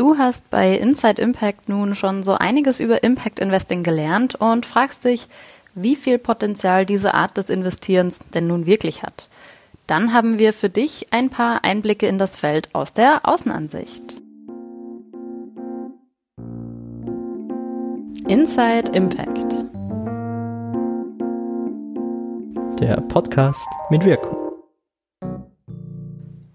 [0.00, 5.04] Du hast bei Inside Impact nun schon so einiges über Impact Investing gelernt und fragst
[5.04, 5.28] dich,
[5.74, 9.28] wie viel Potenzial diese Art des Investierens denn nun wirklich hat.
[9.86, 14.22] Dann haben wir für dich ein paar Einblicke in das Feld aus der Außenansicht.
[18.26, 19.52] Inside Impact.
[22.80, 24.49] Der Podcast mit Wirkung.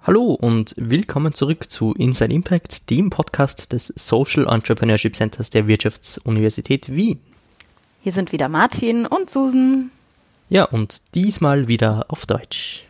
[0.07, 6.93] Hallo und willkommen zurück zu Inside Impact, dem Podcast des Social Entrepreneurship Centers der Wirtschaftsuniversität
[6.93, 7.19] Wien.
[8.03, 9.89] Hier sind wieder Martin und Susan.
[10.47, 12.85] Ja, und diesmal wieder auf Deutsch.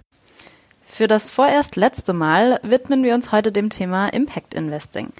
[0.86, 5.14] Für das vorerst letzte Mal widmen wir uns heute dem Thema Impact Investing.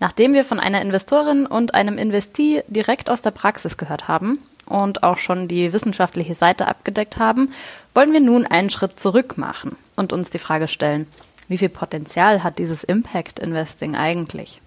[0.00, 5.02] Nachdem wir von einer Investorin und einem Investee direkt aus der Praxis gehört haben und
[5.02, 7.52] auch schon die wissenschaftliche Seite abgedeckt haben,
[7.92, 11.06] wollen wir nun einen Schritt zurück machen und uns die Frage stellen,
[11.52, 14.60] wie viel Potenzial hat dieses Impact Investing eigentlich?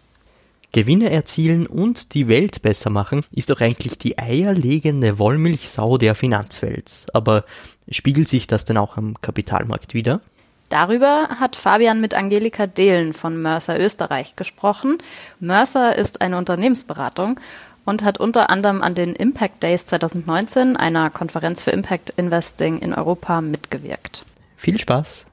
[0.71, 7.07] Gewinne erzielen und die Welt besser machen ist doch eigentlich die eierlegende Wollmilchsau der Finanzwelt.
[7.13, 7.45] Aber
[7.89, 10.21] spiegelt sich das denn auch am Kapitalmarkt wieder?
[10.69, 14.97] Darüber hat Fabian mit Angelika Dehlen von Mercer Österreich gesprochen.
[15.39, 17.39] Mercer ist eine Unternehmensberatung
[17.85, 22.93] und hat unter anderem an den Impact Days 2019, einer Konferenz für Impact Investing in
[22.93, 24.25] Europa, mitgewirkt.
[24.57, 25.25] Viel Spaß!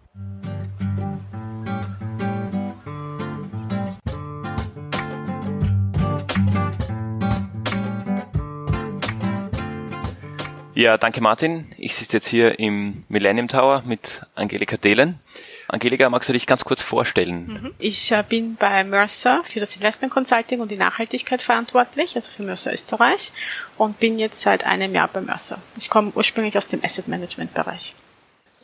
[10.75, 11.71] Ja, danke Martin.
[11.77, 15.21] Ich sitze jetzt hier im Millennium Tower mit Angelika Dehlen.
[15.69, 17.47] Angelika, magst du dich ganz kurz vorstellen?
[17.47, 17.75] Mhm.
[17.79, 22.43] Ich äh, bin bei Mercer für das Investment Consulting und die Nachhaltigkeit verantwortlich, also für
[22.43, 23.33] Mercer Österreich
[23.77, 25.59] und bin jetzt seit einem Jahr bei Mercer.
[25.79, 27.95] Ich komme ursprünglich aus dem Asset Management Bereich.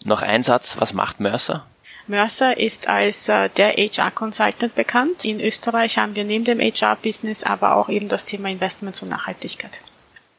[0.04, 1.66] Noch ein Satz, was macht Mercer?
[2.06, 5.26] Mercer ist als äh, der HR Consultant bekannt.
[5.26, 9.10] In Österreich haben wir neben dem HR Business aber auch eben das Thema Investments und
[9.10, 9.82] Nachhaltigkeit.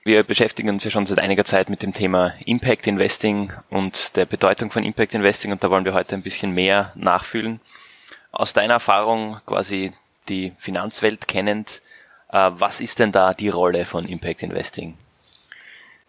[0.09, 4.25] Wir beschäftigen uns ja schon seit einiger Zeit mit dem Thema Impact Investing und der
[4.25, 7.59] Bedeutung von Impact Investing und da wollen wir heute ein bisschen mehr nachfühlen.
[8.31, 9.93] Aus deiner Erfahrung quasi
[10.27, 11.83] die Finanzwelt kennend,
[12.31, 14.97] äh, was ist denn da die Rolle von Impact Investing?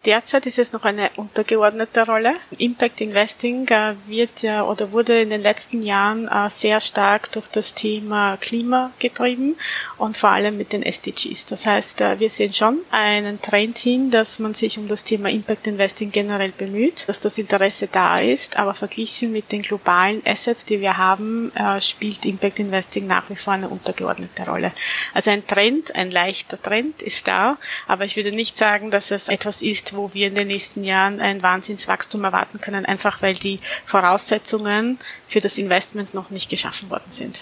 [0.05, 2.33] Derzeit ist es noch eine untergeordnete Rolle.
[2.57, 7.45] Impact Investing äh, wird ja oder wurde in den letzten Jahren äh, sehr stark durch
[7.49, 9.57] das Thema Klima getrieben
[9.99, 11.45] und vor allem mit den SDGs.
[11.45, 15.29] Das heißt, äh, wir sehen schon einen Trend hin, dass man sich um das Thema
[15.29, 20.65] Impact Investing generell bemüht, dass das Interesse da ist, aber verglichen mit den globalen Assets,
[20.65, 24.71] die wir haben, spielt Impact Investing nach wie vor eine untergeordnete Rolle.
[25.13, 27.57] Also ein Trend, ein leichter Trend ist da,
[27.87, 31.19] aber ich würde nicht sagen, dass es etwas ist, wo wir in den nächsten Jahren
[31.19, 37.09] ein Wahnsinnswachstum erwarten können, einfach weil die Voraussetzungen für das Investment noch nicht geschaffen worden
[37.09, 37.41] sind.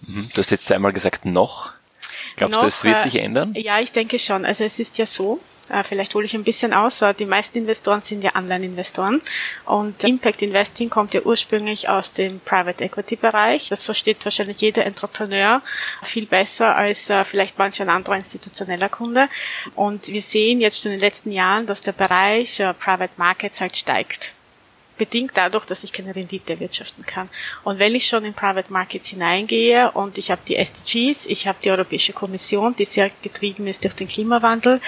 [0.00, 0.28] Mhm.
[0.34, 1.72] Du hast jetzt zweimal gesagt noch.
[2.36, 3.54] Glaubst noch, du, es wird sich äh, ändern?
[3.56, 4.44] Ja, ich denke schon.
[4.44, 7.58] Also es ist ja so, äh, vielleicht hole ich ein bisschen aus, äh, die meisten
[7.58, 9.20] Investoren sind ja Anleiheninvestoren
[9.66, 13.68] und Impact Investing kommt ja ursprünglich aus dem Private Equity Bereich.
[13.68, 15.62] Das versteht wahrscheinlich jeder Entrepreneur
[16.02, 19.28] viel besser als vielleicht manch ein anderer institutioneller Kunde.
[19.74, 23.76] Und wir sehen jetzt schon in den letzten Jahren, dass der Bereich Private Markets halt
[23.76, 24.34] steigt
[24.98, 27.28] bedingt dadurch, dass ich keine Rendite erwirtschaften kann.
[27.64, 31.58] Und wenn ich schon in Private Markets hineingehe und ich habe die SDGs, ich habe
[31.62, 34.80] die Europäische Kommission, die sehr getrieben ist durch den Klimawandel,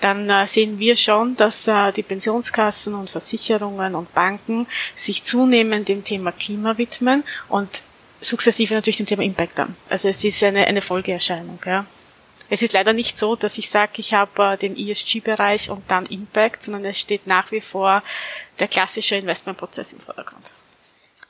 [0.00, 5.88] dann äh, sehen wir schon, dass äh, die Pensionskassen und Versicherungen und Banken sich zunehmend
[5.88, 7.68] dem Thema Klima widmen und
[8.20, 9.76] sukzessive natürlich dem Thema Impact an.
[9.88, 11.58] Also es ist eine, eine Folgeerscheinung.
[11.66, 11.86] Ja.
[12.48, 16.06] Es ist leider nicht so, dass ich sage, ich habe äh, den ESG-Bereich und dann
[16.06, 18.02] Impact, sondern es steht nach wie vor
[18.60, 20.52] der klassische Investmentprozess im Vordergrund.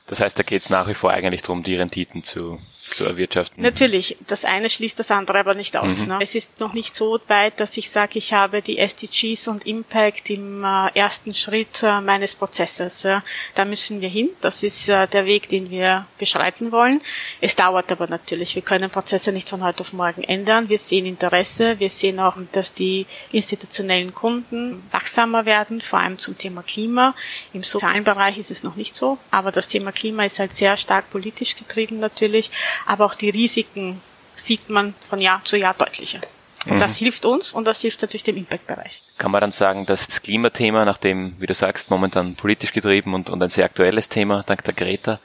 [0.07, 3.61] Das heißt, da geht es nach wie vor eigentlich darum, die Renditen zu, zu erwirtschaften.
[3.61, 5.99] Natürlich, das eine schließt das andere aber nicht aus.
[5.99, 6.07] Mhm.
[6.07, 6.19] Ne?
[6.21, 10.29] Es ist noch nicht so weit, dass ich sage, ich habe die SDGs und Impact
[10.29, 13.05] im äh, ersten Schritt äh, meines Prozesses.
[13.05, 13.21] Äh,
[13.55, 14.29] da müssen wir hin.
[14.41, 17.01] Das ist äh, der Weg, den wir beschreiten wollen.
[17.41, 18.55] Es dauert aber natürlich.
[18.55, 20.69] Wir können Prozesse nicht von heute auf morgen ändern.
[20.69, 21.79] Wir sehen Interesse.
[21.79, 27.15] Wir sehen auch, dass die institutionellen Kunden wachsamer werden, vor allem zum Thema Klima.
[27.53, 30.77] Im sozialen Bereich ist es noch nicht so, aber das Thema Klima ist halt sehr
[30.77, 32.51] stark politisch getrieben natürlich,
[32.85, 34.01] aber auch die Risiken
[34.35, 36.19] sieht man von Jahr zu Jahr deutlicher.
[36.65, 36.79] Und mhm.
[36.79, 39.01] das hilft uns und das hilft natürlich dem Impact-Bereich.
[39.17, 43.29] Kann man dann sagen, dass das Klimathema, nachdem, wie du sagst, momentan politisch getrieben und,
[43.29, 45.19] und ein sehr aktuelles Thema, dank der Greta,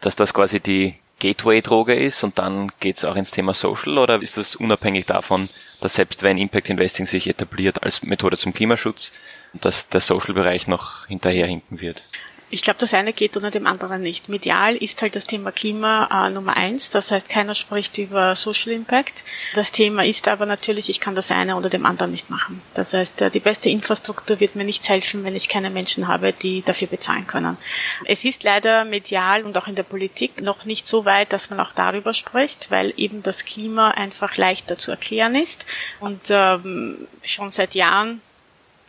[0.00, 4.36] dass das quasi die Gateway-Droge ist und dann geht's auch ins Thema Social oder ist
[4.36, 5.48] das unabhängig davon,
[5.80, 9.12] dass selbst wenn Impact Investing sich etabliert als Methode zum Klimaschutz,
[9.54, 12.02] dass der Social-Bereich noch hinterherhinken wird?
[12.48, 14.28] Ich glaube, das eine geht ohne dem anderen nicht.
[14.28, 16.90] Medial ist halt das Thema Klima äh, Nummer eins.
[16.90, 19.24] Das heißt, keiner spricht über Social Impact.
[19.54, 22.62] Das Thema ist aber natürlich, ich kann das eine oder dem anderen nicht machen.
[22.74, 26.32] Das heißt, äh, die beste Infrastruktur wird mir nichts helfen, wenn ich keine Menschen habe,
[26.32, 27.56] die dafür bezahlen können.
[28.04, 31.58] Es ist leider medial und auch in der Politik noch nicht so weit, dass man
[31.58, 35.66] auch darüber spricht, weil eben das Klima einfach leichter zu erklären ist
[35.98, 38.20] und ähm, schon seit Jahren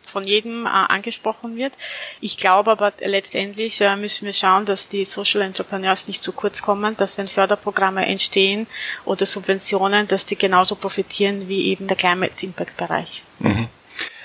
[0.08, 1.74] von jedem äh, angesprochen wird.
[2.20, 6.62] Ich glaube aber letztendlich äh, müssen wir schauen, dass die Social Entrepreneurs nicht zu kurz
[6.62, 8.66] kommen, dass wenn Förderprogramme entstehen
[9.04, 13.24] oder Subventionen, dass die genauso profitieren wie eben der Climate Impact Bereich.
[13.38, 13.68] Mhm.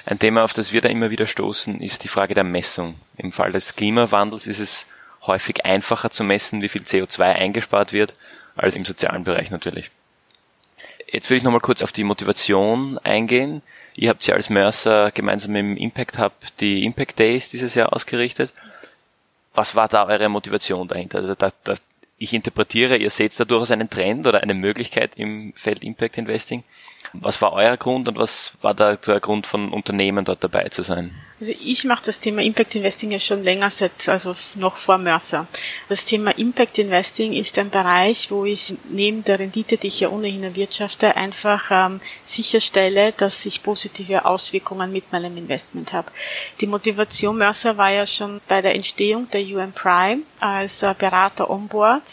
[0.05, 2.95] Ein Thema, auf das wir da immer wieder stoßen, ist die Frage der Messung.
[3.17, 4.85] Im Fall des Klimawandels ist es
[5.25, 8.13] häufig einfacher zu messen, wie viel CO2 eingespart wird,
[8.55, 9.91] als im sozialen Bereich natürlich.
[11.09, 13.61] Jetzt will ich nochmal kurz auf die Motivation eingehen.
[13.95, 18.51] Ihr habt ja als Mercer gemeinsam dem Impact Hub die Impact Days dieses Jahr ausgerichtet.
[19.53, 21.19] Was war da eure Motivation dahinter?
[21.19, 21.75] Also da, da,
[22.17, 26.63] ich interpretiere, ihr seht da durchaus einen Trend oder eine Möglichkeit im Feld Impact Investing.
[27.13, 30.81] Was war euer Grund und was war da der Grund von Unternehmen dort dabei zu
[30.81, 31.13] sein?
[31.43, 35.45] Also ich mache das Thema Impact Investing ja schon länger, seit, also noch vor Mercer.
[35.89, 40.07] Das Thema Impact Investing ist ein Bereich, wo ich neben der Rendite, die ich ja
[40.07, 46.09] ohnehin erwirtschafte, einfach ähm, sicherstelle, dass ich positive Auswirkungen mit meinem Investment habe.
[46.61, 51.49] Die Motivation Mercer war ja schon bei der Entstehung der UN Prime als äh, Berater
[51.49, 52.03] on board.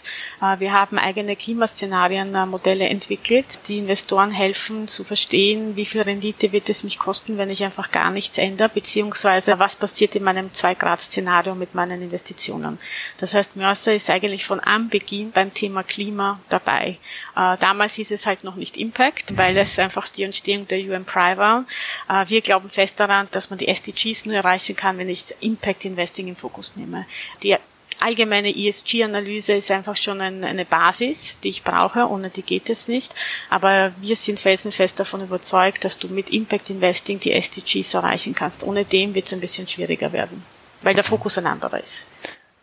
[0.42, 6.50] Äh, wir haben eigene Klimaszenarien-Modelle äh, entwickelt, die Investoren helfen zu verstehen, wie viel Rendite
[6.50, 10.22] wird es mich kosten, wenn ich einfach gar nichts ändere, beziehungsweise beziehungsweise was passiert in
[10.22, 12.78] meinem Zwei-Grad-Szenario mit meinen Investitionen.
[13.18, 16.98] Das heißt, Mercer ist eigentlich von Anbeginn beim Thema Klima dabei.
[17.36, 21.04] Äh, damals hieß es halt noch nicht Impact, weil es einfach die Entstehung der UN
[21.04, 21.66] Pri war.
[22.08, 25.84] Äh, wir glauben fest daran, dass man die SDGs nur erreichen kann, wenn ich Impact
[25.84, 27.04] Investing in Fokus nehme.
[27.42, 27.56] Die
[28.00, 32.08] allgemeine ESG-Analyse ist einfach schon ein, eine Basis, die ich brauche.
[32.08, 33.14] Ohne die geht es nicht.
[33.48, 38.64] Aber wir sind felsenfest davon überzeugt, dass du mit Impact Investing die SDGs erreichen kannst.
[38.64, 40.44] Ohne dem wird es ein bisschen schwieriger werden,
[40.82, 42.06] weil der Fokus ein anderer ist.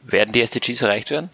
[0.02, 1.30] Werden die SDGs erreicht werden?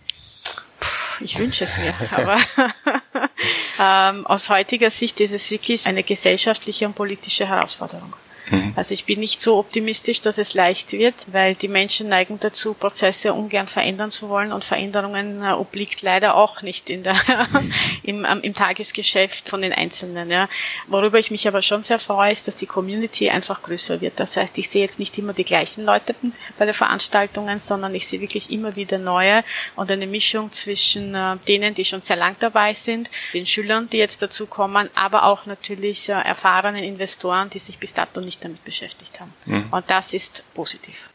[1.23, 2.37] ich wünsche es mir, aber
[3.79, 8.15] ähm, aus heutiger Sicht ist es wirklich eine gesellschaftliche und politische Herausforderung.
[8.49, 8.73] Mhm.
[8.75, 12.73] Also ich bin nicht so optimistisch, dass es leicht wird, weil die Menschen neigen dazu,
[12.73, 17.15] Prozesse ungern verändern zu wollen und Veränderungen äh, obliegt leider auch nicht in der,
[18.03, 20.29] im, im Tagesgeschäft von den Einzelnen.
[20.29, 20.49] Ja.
[20.87, 24.19] Worüber ich mich aber schon sehr freue, ist, dass die Community einfach größer wird.
[24.19, 26.15] Das heißt, ich sehe jetzt nicht immer die gleichen Leute
[26.57, 29.43] bei den Veranstaltungen, sondern ich sehe wirklich immer wieder neue
[29.75, 33.97] und eine Mischung zwischen äh, denen, die schon sehr lang dabei sind, den Schülern, die
[33.97, 38.43] jetzt dazu kommen, aber auch natürlich äh, erfahrenen Investoren, die sich bis dato nicht nicht
[38.43, 39.33] damit beschäftigt haben.
[39.45, 39.67] Mhm.
[39.71, 41.09] Und das ist positiv.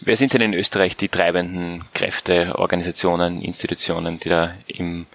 [0.00, 5.06] Wer sind denn in Österreich die treibenden Kräfte, Organisationen, Institutionen, die da im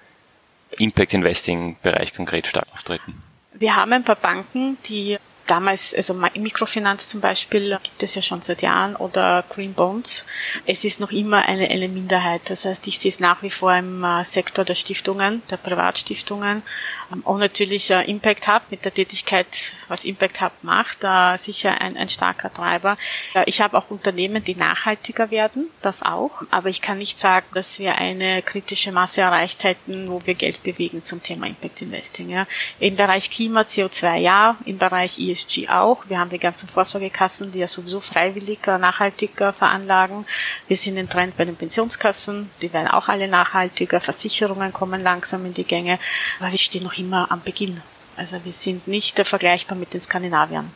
[0.78, 3.22] Impact Investing Bereich konkret stark auftreten?
[3.54, 8.42] Wir haben ein paar Banken, die damals, also Mikrofinanz zum Beispiel gibt es ja schon
[8.42, 10.26] seit Jahren oder Green Bonds.
[10.66, 12.50] Es ist noch immer eine, eine Minderheit.
[12.50, 16.64] Das heißt, ich sehe es nach wie vor im äh, Sektor der Stiftungen, der Privatstiftungen
[17.12, 21.80] ähm, und natürlich äh, Impact Hub mit der Tätigkeit, was Impact Hub macht, äh, sicher
[21.80, 22.98] ein, ein starker Treiber.
[23.46, 26.32] Ich habe auch Unternehmen, die nachhaltiger werden, das auch.
[26.52, 30.64] Aber ich kann nicht sagen, dass wir eine kritische Masse erreicht hätten, wo wir Geld
[30.64, 32.30] bewegen zum Thema Impact Investing.
[32.30, 32.48] Ja.
[32.80, 36.04] Im Bereich Klima, CO2 ja, im Bereich ESG auch.
[36.08, 40.26] Wir haben die ganzen Vorsorgekassen, die ja sowieso freiwillig nachhaltiger veranlagen.
[40.68, 44.00] Wir sind im Trend bei den Pensionskassen, die werden auch alle nachhaltiger.
[44.00, 46.00] Versicherungen kommen langsam in die Gänge,
[46.40, 47.82] aber wir stehen noch immer am Beginn.
[48.16, 50.72] Also wir sind nicht vergleichbar mit den Skandinaviern.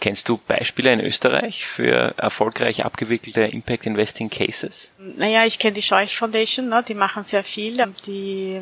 [0.00, 4.92] Kennst du Beispiele in Österreich für erfolgreich abgewickelte Impact Investing Cases?
[4.98, 7.84] Naja, ich kenne die Scheuch Foundation, ne, die machen sehr viel.
[8.06, 8.60] Die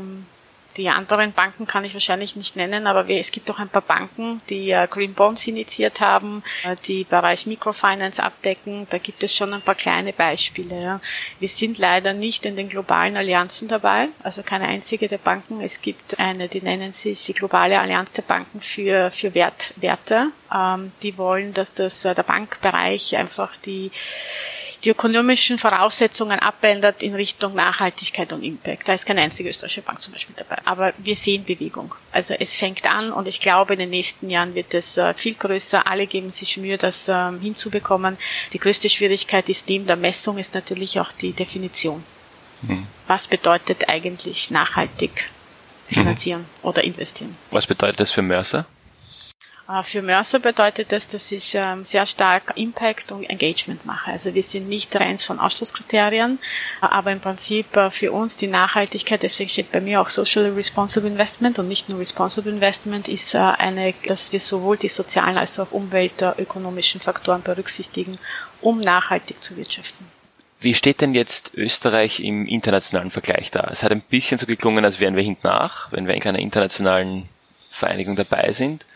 [0.77, 4.41] die anderen Banken kann ich wahrscheinlich nicht nennen, aber es gibt auch ein paar Banken,
[4.51, 8.87] die Green Bonds initiiert haben, äh, die Bereich Microfinance abdecken.
[8.91, 11.01] Da gibt es schon ein paar kleine Beispiele.
[11.39, 15.61] Wir sind leider nicht in den globalen Allianzen dabei, also keine einzige der Banken.
[15.61, 20.31] Es gibt eine, die nennen sich die globale Allianz der Banken für, für Wert, Werte.
[20.55, 23.91] Ähm, die wollen, dass das, äh, der Bankbereich einfach die
[24.85, 28.89] die ökonomischen Voraussetzungen abändert in Richtung Nachhaltigkeit und Impact.
[28.89, 30.61] Da ist keine einzige österreichische Bank zum Beispiel dabei.
[30.65, 31.95] Aber wir sehen Bewegung.
[32.13, 35.35] Also es fängt an und ich glaube, in den nächsten Jahren wird es äh, viel
[35.35, 35.87] größer.
[35.87, 38.17] Alle geben sich Mühe, das ähm, hinzubekommen.
[38.53, 42.03] Die größte Schwierigkeit ist neben der Messung ist natürlich auch die Definition.
[42.63, 42.87] Mhm.
[43.07, 45.31] Was bedeutet eigentlich nachhaltig
[45.89, 46.69] finanzieren mhm.
[46.69, 47.37] oder investieren?
[47.51, 48.67] Was bedeutet das für Mercer?
[49.69, 54.13] Äh, für Mercer bedeutet das, dass ich ähm, sehr stark Impact und Engagement mache.
[54.13, 56.39] Also wir sind nicht Fans von Ausschlusskriterien,
[56.83, 60.53] äh, aber im Prinzip äh, für uns die Nachhaltigkeit, deswegen steht bei mir auch Social
[60.53, 65.59] Responsible Investment und nicht nur Responsible Investment, ist eine, dass wir sowohl die sozialen als
[65.59, 68.19] auch umweltökonomischen Faktoren berücksichtigen,
[68.61, 70.07] um nachhaltig zu wirtschaften.
[70.59, 73.69] Wie steht denn jetzt Österreich im internationalen Vergleich da?
[73.71, 76.39] Es hat ein bisschen so geklungen, als wären wir hinten nach, wenn wir in keiner
[76.39, 77.29] internationalen
[77.71, 78.87] Vereinigung dabei sind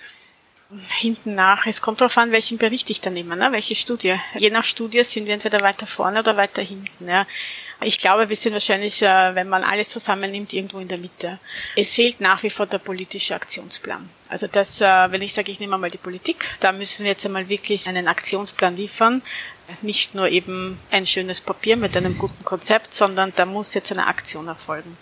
[0.88, 1.66] hinten nach.
[1.66, 3.52] Es kommt darauf an, welchen Bericht ich da nehme, ne?
[3.52, 4.16] welche Studie.
[4.36, 7.08] Je nach Studie sind wir entweder weiter vorne oder weiter hinten.
[7.08, 7.26] Ja.
[7.82, 11.38] Ich glaube, wir sind wahrscheinlich, äh, wenn man alles zusammennimmt, irgendwo in der Mitte.
[11.76, 14.08] Es fehlt nach wie vor der politische Aktionsplan.
[14.28, 17.24] Also das, äh, wenn ich sage, ich nehme mal die Politik, da müssen wir jetzt
[17.24, 19.22] einmal wirklich einen Aktionsplan liefern.
[19.82, 24.06] Nicht nur eben ein schönes Papier mit einem guten Konzept, sondern da muss jetzt eine
[24.06, 24.96] Aktion erfolgen.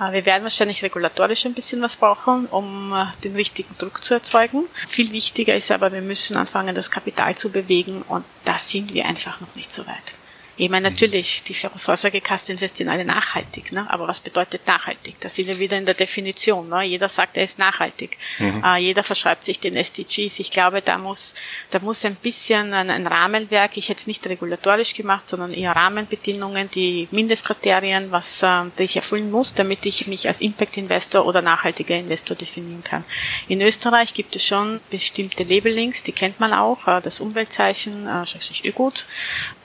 [0.00, 2.94] Äh, wir werden wahrscheinlich regulatorisch ein bisschen was brauchen, um
[3.24, 4.64] den richtigen Druck zu erzeugen.
[4.86, 9.06] Viel wichtiger ist aber, wir müssen anfangen, das Kapital zu bewegen und da sind wir
[9.06, 10.14] einfach noch nicht so weit.
[10.60, 13.86] Ich meine, natürlich, die Vorsorgekasse investieren alle nachhaltig, ne?
[13.88, 15.14] aber was bedeutet nachhaltig?
[15.20, 16.68] Da sind wir wieder in der Definition.
[16.68, 16.84] Ne?
[16.84, 18.18] Jeder sagt, er ist nachhaltig.
[18.40, 18.64] Mhm.
[18.64, 20.40] Äh, jeder verschreibt sich den SDGs.
[20.40, 21.36] Ich glaube, da muss,
[21.70, 25.76] da muss ein bisschen ein, ein Rahmenwerk, ich hätte es nicht regulatorisch gemacht, sondern eher
[25.76, 31.40] Rahmenbedingungen, die Mindestkriterien, was äh, die ich erfüllen muss, damit ich mich als Impact-Investor oder
[31.40, 33.04] nachhaltiger Investor definieren kann.
[33.46, 38.68] In Österreich gibt es schon bestimmte Labelings, die kennt man auch, äh, das Umweltzeichen, äh,
[38.68, 39.06] Ögut,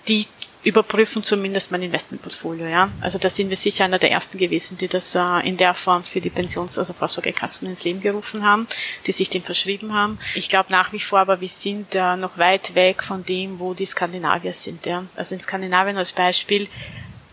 [0.08, 0.28] die
[0.64, 2.68] überprüfen zumindest mein Investmentportfolio.
[2.68, 5.74] Ja, also da sind wir sicher einer der ersten gewesen, die das äh, in der
[5.74, 8.68] Form für die Pensions- also Vorsorgekassen ins Leben gerufen haben,
[9.06, 10.20] die sich dem verschrieben haben.
[10.36, 13.74] Ich glaube nach wie vor, aber wir sind äh, noch weit weg von dem, wo
[13.74, 14.86] die Skandinavier sind.
[14.86, 16.68] Ja, also in Skandinavien als Beispiel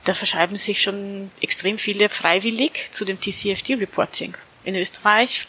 [0.05, 4.35] da verschreiben sich schon extrem viele freiwillig zu dem TCFD-Reporting.
[4.65, 5.47] In Österreich,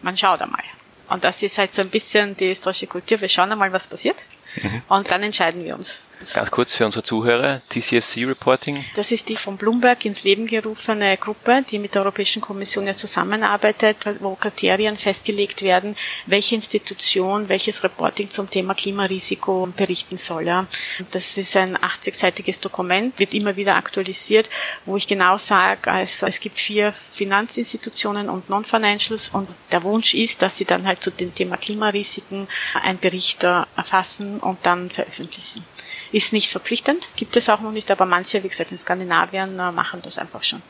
[0.00, 0.64] man schaut einmal.
[1.08, 3.20] Und das ist halt so ein bisschen die österreichische Kultur.
[3.20, 4.16] Wir schauen einmal, was passiert.
[4.56, 4.82] Mhm.
[4.88, 6.00] Und dann entscheiden wir uns.
[6.34, 8.84] Ganz kurz für unsere Zuhörer, TCFC Reporting.
[8.94, 12.94] Das ist die von Bloomberg ins Leben gerufene Gruppe, die mit der Europäischen Kommission ja
[12.94, 20.46] zusammenarbeitet, wo Kriterien festgelegt werden, welche Institution welches Reporting zum Thema Klimarisiko berichten soll.
[20.46, 20.66] Ja.
[21.10, 24.48] Das ist ein 80-seitiges Dokument, wird immer wieder aktualisiert,
[24.86, 30.42] wo ich genau sage, also es gibt vier Finanzinstitutionen und Non-Financials und der Wunsch ist,
[30.42, 32.48] dass sie dann halt zu dem Thema Klimarisiken
[32.82, 35.64] einen Bericht erfassen und dann veröffentlichen.
[36.10, 39.72] Ist nicht verpflichtend, gibt es auch noch nicht, aber manche, wie gesagt, in Skandinavien äh,
[39.72, 40.62] machen das einfach schon.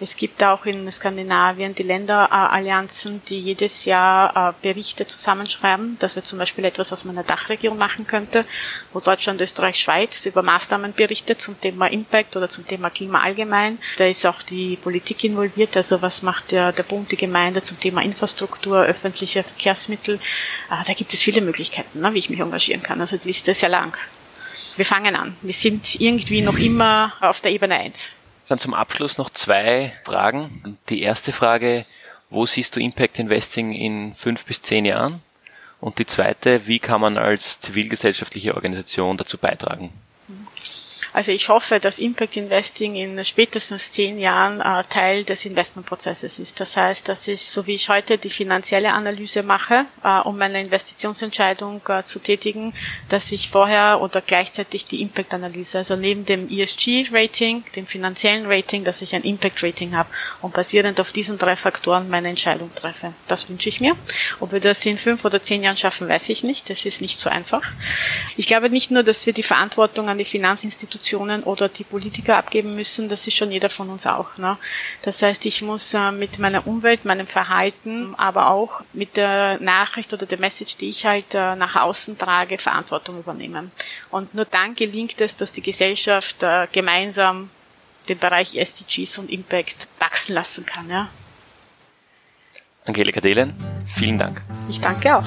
[0.00, 5.96] Es gibt auch in Skandinavien die Länderallianzen, die jedes Jahr äh, Berichte zusammenschreiben.
[5.98, 8.44] Das wäre zum Beispiel etwas, was man in der Dachregion machen könnte,
[8.92, 13.78] wo Deutschland, Österreich, Schweiz über Maßnahmen berichtet zum Thema Impact oder zum Thema Klima allgemein.
[13.98, 15.76] Da ist auch die Politik involviert.
[15.76, 20.16] Also was macht der, der Bund, die Gemeinde zum Thema Infrastruktur, öffentliche Verkehrsmittel?
[20.70, 23.00] Äh, da gibt es viele Möglichkeiten, ne, wie ich mich engagieren kann.
[23.00, 23.96] Also die Liste ist sehr lang.
[24.76, 25.36] Wir fangen an.
[25.42, 28.12] Wir sind irgendwie noch immer auf der Ebene 1.
[28.48, 30.78] Dann zum Abschluss noch zwei Fragen.
[30.88, 31.86] Die erste Frage,
[32.30, 35.22] wo siehst du Impact Investing in fünf bis zehn Jahren?
[35.80, 39.90] Und die zweite, wie kann man als zivilgesellschaftliche Organisation dazu beitragen?
[41.14, 46.58] Also ich hoffe, dass Impact Investing in spätestens zehn Jahren äh, Teil des Investmentprozesses ist.
[46.58, 50.60] Das heißt, dass ich, so wie ich heute die finanzielle Analyse mache, äh, um meine
[50.60, 52.74] Investitionsentscheidung äh, zu tätigen,
[53.10, 59.00] dass ich vorher oder gleichzeitig die Impact-Analyse, also neben dem ESG-Rating, dem finanziellen Rating, dass
[59.00, 60.08] ich ein Impact-Rating habe
[60.42, 63.12] und basierend auf diesen drei Faktoren meine Entscheidung treffe.
[63.28, 63.94] Das wünsche ich mir.
[64.40, 66.68] Ob wir das in fünf oder zehn Jahren schaffen, weiß ich nicht.
[66.70, 67.62] Das ist nicht so einfach.
[68.36, 72.38] Ich glaube nicht nur, dass wir die Verantwortung an die Finanzinstitutionen Institutionen oder die Politiker
[72.38, 74.36] abgeben müssen, das ist schon jeder von uns auch.
[74.38, 74.56] Ne?
[75.02, 80.12] Das heißt, ich muss äh, mit meiner Umwelt, meinem Verhalten, aber auch mit der Nachricht
[80.14, 83.70] oder der Message, die ich halt äh, nach außen trage, Verantwortung übernehmen.
[84.10, 87.50] Und nur dann gelingt es, dass die Gesellschaft äh, gemeinsam
[88.08, 90.88] den Bereich SDGs und Impact wachsen lassen kann.
[90.88, 91.08] Ja?
[92.86, 93.52] Angelika Dehlen,
[93.86, 94.42] vielen Dank.
[94.68, 95.24] Ich danke auch.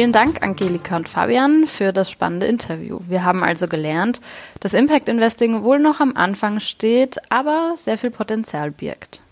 [0.00, 3.00] Vielen Dank, Angelika und Fabian, für das spannende Interview.
[3.06, 4.22] Wir haben also gelernt,
[4.58, 9.22] dass Impact Investing wohl noch am Anfang steht, aber sehr viel Potenzial birgt.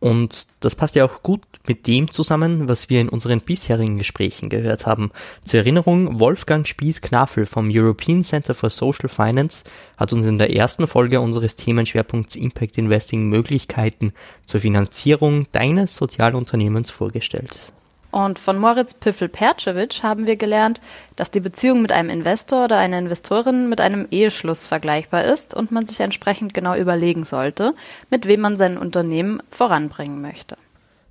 [0.00, 4.48] Und das passt ja auch gut mit dem zusammen, was wir in unseren bisherigen Gesprächen
[4.48, 5.12] gehört haben.
[5.44, 9.62] Zur Erinnerung, Wolfgang Spieß-Knafel vom European Center for Social Finance
[9.96, 14.14] hat uns in der ersten Folge unseres Themenschwerpunkts Impact Investing Möglichkeiten
[14.46, 17.72] zur Finanzierung deines Sozialunternehmens vorgestellt.
[18.10, 20.80] Und von Moritz Piffel-Percewitsch haben wir gelernt,
[21.16, 25.70] dass die Beziehung mit einem Investor oder einer Investorin mit einem Eheschluss vergleichbar ist und
[25.70, 27.74] man sich entsprechend genau überlegen sollte,
[28.10, 30.56] mit wem man sein Unternehmen voranbringen möchte.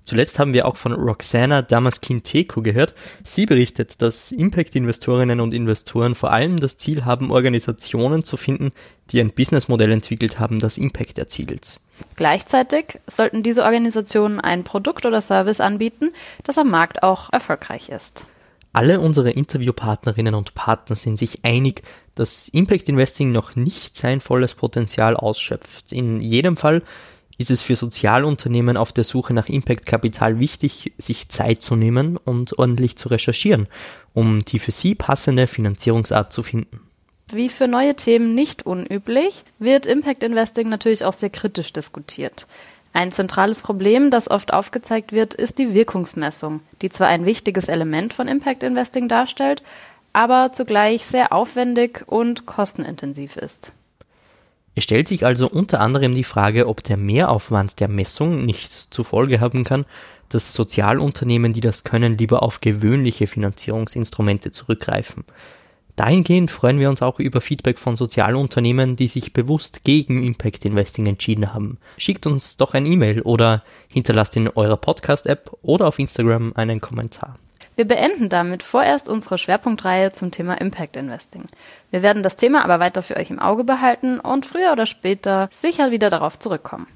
[0.09, 2.95] Zuletzt haben wir auch von Roxana Damaskin-Teko gehört.
[3.23, 8.71] Sie berichtet, dass Impact-Investorinnen und Investoren vor allem das Ziel haben, Organisationen zu finden,
[9.11, 11.79] die ein Businessmodell entwickelt haben, das Impact erzielt.
[12.15, 16.09] Gleichzeitig sollten diese Organisationen ein Produkt oder Service anbieten,
[16.43, 18.25] das am Markt auch erfolgreich ist.
[18.73, 21.83] Alle unsere Interviewpartnerinnen und Partner sind sich einig,
[22.15, 25.91] dass Impact Investing noch nicht sein volles Potenzial ausschöpft.
[25.91, 26.81] In jedem Fall
[27.39, 32.60] ist es für Sozialunternehmen auf der Suche nach Impact-Kapital wichtig, sich Zeit zu nehmen und
[32.60, 33.67] ordentlich zu recherchieren,
[34.13, 36.81] um die für sie passende Finanzierungsart zu finden.
[37.31, 42.46] Wie für neue Themen nicht unüblich, wird Impact Investing natürlich auch sehr kritisch diskutiert.
[42.91, 48.13] Ein zentrales Problem, das oft aufgezeigt wird, ist die Wirkungsmessung, die zwar ein wichtiges Element
[48.13, 49.63] von Impact Investing darstellt,
[50.12, 53.72] aber zugleich sehr aufwendig und kostenintensiv ist.
[54.79, 59.03] Es stellt sich also unter anderem die Frage, ob der Mehraufwand der Messung nicht zur
[59.03, 59.83] Folge haben kann,
[60.29, 65.25] dass Sozialunternehmen, die das können, lieber auf gewöhnliche Finanzierungsinstrumente zurückgreifen.
[65.98, 71.07] Dahingehend freuen wir uns auch über Feedback von Sozialunternehmen, die sich bewusst gegen Impact Investing
[71.07, 71.77] entschieden haben.
[71.98, 77.33] Schickt uns doch ein E-Mail oder hinterlasst in eurer Podcast-App oder auf Instagram einen Kommentar.
[77.79, 81.45] Wir beenden damit vorerst unsere Schwerpunktreihe zum Thema Impact Investing.
[81.91, 85.48] Wir werden das Thema aber weiter für euch im Auge behalten und früher oder später
[85.50, 86.88] sicher wieder darauf zurückkommen.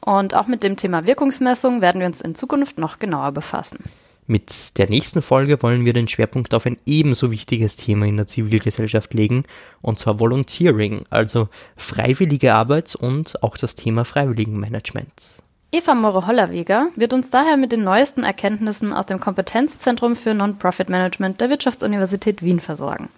[0.00, 3.84] Und auch mit dem Thema Wirkungsmessung werden wir uns in Zukunft noch genauer befassen.
[4.26, 8.26] Mit der nächsten Folge wollen wir den Schwerpunkt auf ein ebenso wichtiges Thema in der
[8.26, 9.44] Zivilgesellschaft legen,
[9.80, 15.42] und zwar Volunteering, also freiwillige Arbeit und auch das Thema Freiwilligenmanagement.
[15.74, 21.40] Eva More-Hollerweger wird uns daher mit den neuesten Erkenntnissen aus dem Kompetenzzentrum für Non-Profit Management
[21.40, 23.08] der Wirtschaftsuniversität Wien versorgen.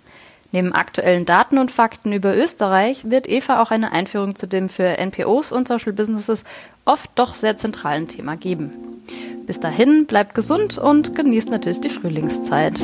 [0.53, 4.99] Neben aktuellen Daten und Fakten über Österreich wird Eva auch eine Einführung zu dem für
[4.99, 6.45] NPOs und Social Businesses
[6.85, 9.03] oft doch sehr zentralen Thema geben.
[9.47, 12.81] Bis dahin bleibt gesund und genießt natürlich die Frühlingszeit.